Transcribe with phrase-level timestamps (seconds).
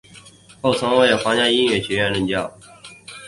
[0.63, 2.51] 后曾在皇家音乐学院任教。